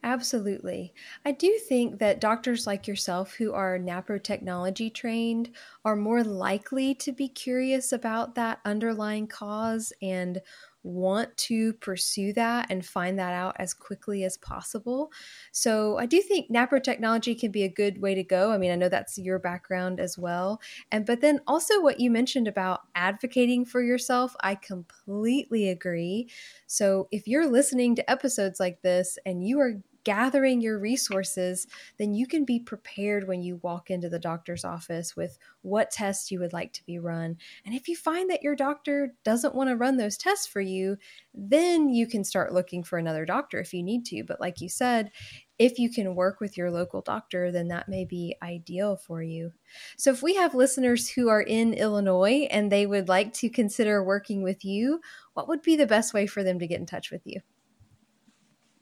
Absolutely. 0.02 0.94
I 1.26 1.32
do 1.32 1.58
think 1.58 1.98
that 1.98 2.20
doctors 2.20 2.66
like 2.66 2.86
yourself 2.88 3.34
who 3.34 3.52
are 3.52 3.78
NAPRO 3.78 4.22
technology 4.22 4.88
trained 4.88 5.50
are 5.84 5.96
more 5.96 6.24
likely 6.24 6.94
to 6.96 7.12
be 7.12 7.28
curious 7.28 7.92
about 7.92 8.34
that 8.34 8.60
underlying 8.64 9.26
cause 9.26 9.92
and 10.00 10.40
want 10.82 11.36
to 11.36 11.72
pursue 11.74 12.32
that 12.32 12.70
and 12.70 12.84
find 12.84 13.18
that 13.18 13.32
out 13.32 13.56
as 13.58 13.74
quickly 13.74 14.24
as 14.24 14.36
possible. 14.38 15.12
So 15.52 15.98
I 15.98 16.06
do 16.06 16.20
think 16.22 16.50
NAPRO 16.50 16.82
technology 16.82 17.34
can 17.34 17.50
be 17.50 17.62
a 17.62 17.68
good 17.68 18.00
way 18.00 18.14
to 18.14 18.24
go. 18.24 18.52
I 18.52 18.58
mean, 18.58 18.70
I 18.70 18.76
know 18.76 18.88
that's 18.88 19.18
your 19.18 19.38
background 19.38 20.00
as 20.00 20.16
well. 20.18 20.60
And 20.90 21.04
but 21.04 21.20
then 21.20 21.40
also 21.46 21.80
what 21.80 22.00
you 22.00 22.10
mentioned 22.10 22.48
about 22.48 22.80
advocating 22.94 23.64
for 23.64 23.82
yourself, 23.82 24.34
I 24.40 24.54
completely 24.54 25.68
agree. 25.68 26.30
So 26.66 27.08
if 27.10 27.26
you're 27.26 27.46
listening 27.46 27.94
to 27.96 28.10
episodes 28.10 28.60
like 28.60 28.82
this 28.82 29.18
and 29.26 29.46
you 29.46 29.60
are 29.60 29.74
gathering 30.04 30.60
your 30.60 30.78
resources, 30.78 31.66
then 31.98 32.14
you 32.14 32.26
can 32.26 32.44
be 32.44 32.58
prepared 32.58 33.28
when 33.28 33.42
you 33.42 33.60
walk 33.62 33.90
into 33.90 34.08
the 34.08 34.18
doctor's 34.18 34.64
office 34.64 35.16
with 35.16 35.38
what 35.62 35.90
tests 35.90 36.30
you 36.30 36.40
would 36.40 36.52
like 36.52 36.72
to 36.72 36.84
be 36.84 36.98
run. 36.98 37.36
And 37.64 37.74
if 37.74 37.88
you 37.88 37.96
find 37.96 38.30
that 38.30 38.42
your 38.42 38.56
doctor 38.56 39.14
doesn't 39.24 39.54
want 39.54 39.70
to 39.70 39.76
run 39.76 39.96
those 39.96 40.16
tests 40.16 40.46
for 40.46 40.60
you, 40.60 40.96
then 41.34 41.90
you 41.90 42.06
can 42.06 42.24
start 42.24 42.52
looking 42.52 42.82
for 42.82 42.98
another 42.98 43.24
doctor 43.24 43.58
if 43.60 43.74
you 43.74 43.82
need 43.82 44.04
to. 44.06 44.24
But 44.24 44.40
like 44.40 44.60
you 44.60 44.68
said, 44.68 45.10
if 45.58 45.78
you 45.78 45.90
can 45.90 46.14
work 46.14 46.40
with 46.40 46.56
your 46.56 46.70
local 46.70 47.02
doctor, 47.02 47.52
then 47.52 47.68
that 47.68 47.86
may 47.86 48.06
be 48.06 48.34
ideal 48.42 48.96
for 48.96 49.22
you. 49.22 49.52
So, 49.98 50.10
if 50.10 50.22
we 50.22 50.34
have 50.36 50.54
listeners 50.54 51.10
who 51.10 51.28
are 51.28 51.42
in 51.42 51.74
Illinois 51.74 52.48
and 52.50 52.72
they 52.72 52.86
would 52.86 53.08
like 53.08 53.34
to 53.34 53.50
consider 53.50 54.02
working 54.02 54.42
with 54.42 54.64
you, 54.64 55.02
what 55.34 55.48
would 55.48 55.60
be 55.60 55.76
the 55.76 55.86
best 55.86 56.14
way 56.14 56.26
for 56.26 56.42
them 56.42 56.58
to 56.60 56.66
get 56.66 56.80
in 56.80 56.86
touch 56.86 57.10
with 57.10 57.20
you? 57.26 57.42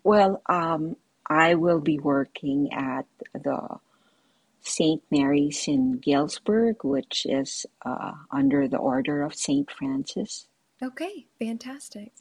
Well, 0.04 0.40
um, 0.48 0.94
I 1.28 1.54
will 1.54 1.80
be 1.80 1.98
working 1.98 2.72
at 2.72 3.06
the 3.34 3.78
St. 4.60 5.02
Mary's 5.10 5.66
in 5.68 5.98
Galesburg, 5.98 6.84
which 6.84 7.26
is 7.28 7.66
uh, 7.84 8.12
under 8.30 8.68
the 8.68 8.78
Order 8.78 9.22
of 9.22 9.34
St. 9.34 9.70
Francis. 9.70 10.46
Okay, 10.82 11.26
fantastic. 11.38 12.12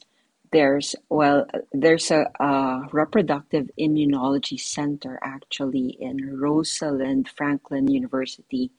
There's 0.50 0.96
well, 1.10 1.46
there's 1.72 2.10
a, 2.10 2.24
a 2.40 2.88
reproductive 2.90 3.70
immunology 3.78 4.58
center 4.58 5.18
actually 5.22 5.96
in 6.00 6.38
Rosalind 6.38 7.28
Franklin 7.28 7.86
University 7.88 8.70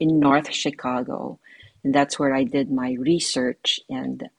in 0.00 0.20
North 0.20 0.50
Chicago, 0.52 1.38
and 1.84 1.94
that's 1.94 2.18
where 2.18 2.34
I 2.34 2.44
did 2.44 2.70
my 2.70 2.96
research 2.98 3.80
and 3.90 4.30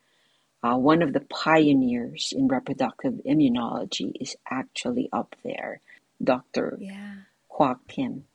uh, 0.63 0.75
one 0.75 1.01
of 1.01 1.13
the 1.13 1.21
pioneers 1.21 2.33
in 2.35 2.47
reproductive 2.47 3.13
immunology 3.25 4.11
is 4.19 4.35
actually 4.49 5.09
up 5.13 5.35
there, 5.43 5.81
Dr. 6.23 6.77
Yeah. 6.79 7.15
Kwak 7.47 7.79
Kim. 7.87 8.25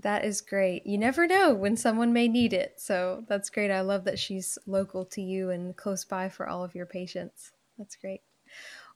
That 0.00 0.24
is 0.24 0.40
great. 0.40 0.86
You 0.86 0.96
never 0.96 1.26
know 1.26 1.54
when 1.54 1.76
someone 1.76 2.12
may 2.12 2.28
need 2.28 2.52
it. 2.52 2.74
So 2.76 3.24
that's 3.28 3.50
great. 3.50 3.70
I 3.70 3.80
love 3.80 4.04
that 4.04 4.18
she's 4.18 4.56
local 4.66 5.04
to 5.06 5.20
you 5.20 5.50
and 5.50 5.76
close 5.76 6.04
by 6.04 6.28
for 6.28 6.48
all 6.48 6.62
of 6.62 6.74
your 6.74 6.86
patients. 6.86 7.52
That's 7.78 7.96
great. 7.96 8.20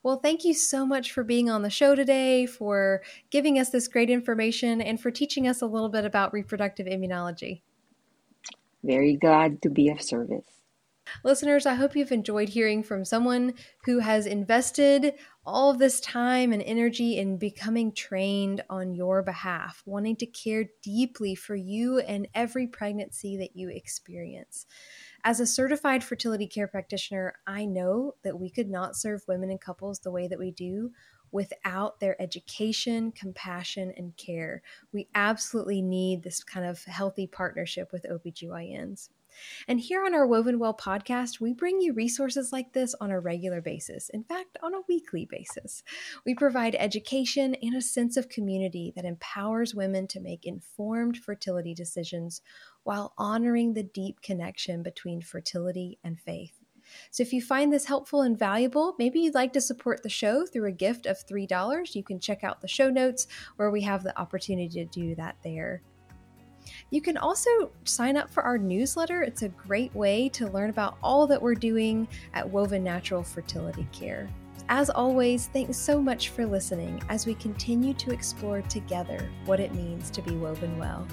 Well, 0.01 0.17
thank 0.17 0.45
you 0.45 0.53
so 0.53 0.85
much 0.85 1.11
for 1.11 1.23
being 1.23 1.49
on 1.49 1.61
the 1.61 1.69
show 1.69 1.95
today, 1.95 2.45
for 2.45 3.01
giving 3.31 3.57
us 3.57 3.69
this 3.69 3.87
great 3.87 4.09
information, 4.09 4.81
and 4.81 4.99
for 4.99 5.11
teaching 5.11 5.47
us 5.47 5.61
a 5.61 5.65
little 5.65 5.89
bit 5.89 6.05
about 6.05 6.33
reproductive 6.33 6.87
immunology. 6.87 7.61
Very 8.83 9.15
glad 9.15 9.61
to 9.61 9.69
be 9.69 9.89
of 9.89 10.01
service. 10.01 10.62
Listeners, 11.23 11.65
I 11.65 11.75
hope 11.75 11.95
you've 11.95 12.11
enjoyed 12.11 12.49
hearing 12.49 12.83
from 12.83 13.05
someone 13.05 13.53
who 13.85 13.99
has 13.99 14.25
invested 14.25 15.13
all 15.45 15.69
of 15.69 15.79
this 15.79 15.99
time 15.99 16.53
and 16.53 16.61
energy 16.63 17.17
in 17.17 17.37
becoming 17.37 17.91
trained 17.91 18.63
on 18.69 18.93
your 18.93 19.21
behalf, 19.21 19.83
wanting 19.85 20.15
to 20.17 20.25
care 20.25 20.65
deeply 20.81 21.35
for 21.35 21.55
you 21.55 21.99
and 21.99 22.27
every 22.33 22.67
pregnancy 22.67 23.37
that 23.37 23.55
you 23.55 23.69
experience. 23.69 24.65
As 25.23 25.39
a 25.39 25.47
certified 25.47 26.03
fertility 26.03 26.47
care 26.47 26.67
practitioner, 26.67 27.35
I 27.47 27.65
know 27.65 28.15
that 28.23 28.39
we 28.39 28.49
could 28.49 28.69
not 28.69 28.95
serve 28.95 29.27
women 29.27 29.49
and 29.49 29.61
couples 29.61 29.99
the 29.99 30.11
way 30.11 30.27
that 30.27 30.39
we 30.39 30.51
do 30.51 30.91
without 31.31 31.99
their 31.99 32.21
education, 32.21 33.11
compassion, 33.11 33.93
and 33.97 34.15
care. 34.17 34.61
We 34.91 35.07
absolutely 35.15 35.81
need 35.81 36.23
this 36.23 36.43
kind 36.43 36.65
of 36.65 36.83
healthy 36.83 37.27
partnership 37.27 37.91
with 37.91 38.05
OBGYNs. 38.09 39.09
And 39.67 39.79
here 39.79 40.03
on 40.05 40.13
our 40.13 40.27
Woven 40.27 40.59
Well 40.59 40.73
podcast, 40.73 41.39
we 41.39 41.53
bring 41.53 41.81
you 41.81 41.93
resources 41.93 42.51
like 42.51 42.73
this 42.73 42.95
on 42.99 43.11
a 43.11 43.19
regular 43.19 43.61
basis, 43.61 44.09
in 44.09 44.23
fact, 44.23 44.57
on 44.61 44.73
a 44.73 44.81
weekly 44.87 45.27
basis. 45.29 45.83
We 46.25 46.35
provide 46.35 46.75
education 46.75 47.55
and 47.61 47.75
a 47.75 47.81
sense 47.81 48.17
of 48.17 48.29
community 48.29 48.93
that 48.95 49.05
empowers 49.05 49.75
women 49.75 50.07
to 50.07 50.19
make 50.19 50.45
informed 50.45 51.17
fertility 51.17 51.73
decisions 51.73 52.41
while 52.83 53.13
honoring 53.17 53.73
the 53.73 53.83
deep 53.83 54.21
connection 54.21 54.83
between 54.83 55.21
fertility 55.21 55.99
and 56.03 56.19
faith. 56.19 56.59
So, 57.11 57.23
if 57.23 57.33
you 57.33 57.41
find 57.41 57.71
this 57.71 57.85
helpful 57.85 58.21
and 58.21 58.37
valuable, 58.37 58.95
maybe 58.99 59.21
you'd 59.21 59.33
like 59.33 59.53
to 59.53 59.61
support 59.61 60.03
the 60.03 60.09
show 60.09 60.45
through 60.45 60.67
a 60.67 60.71
gift 60.71 61.05
of 61.05 61.25
$3. 61.25 61.95
You 61.95 62.03
can 62.03 62.19
check 62.19 62.43
out 62.43 62.61
the 62.61 62.67
show 62.67 62.89
notes 62.89 63.27
where 63.55 63.71
we 63.71 63.81
have 63.81 64.03
the 64.03 64.17
opportunity 64.19 64.69
to 64.69 64.85
do 64.85 65.15
that 65.15 65.37
there. 65.43 65.81
You 66.89 67.01
can 67.01 67.17
also 67.17 67.71
sign 67.85 68.17
up 68.17 68.31
for 68.31 68.43
our 68.43 68.57
newsletter. 68.57 69.23
It's 69.23 69.41
a 69.41 69.49
great 69.49 69.93
way 69.95 70.29
to 70.29 70.49
learn 70.49 70.69
about 70.69 70.97
all 71.01 71.25
that 71.27 71.41
we're 71.41 71.55
doing 71.55 72.07
at 72.33 72.49
Woven 72.49 72.83
Natural 72.83 73.23
Fertility 73.23 73.87
Care. 73.91 74.29
As 74.69 74.89
always, 74.89 75.47
thanks 75.47 75.77
so 75.77 76.01
much 76.01 76.29
for 76.29 76.45
listening 76.45 77.01
as 77.09 77.25
we 77.25 77.35
continue 77.35 77.93
to 77.95 78.11
explore 78.11 78.61
together 78.61 79.29
what 79.45 79.59
it 79.59 79.73
means 79.73 80.09
to 80.11 80.21
be 80.21 80.35
woven 80.35 80.77
well. 80.77 81.05